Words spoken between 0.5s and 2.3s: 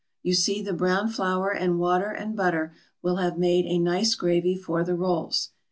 the brown flour and water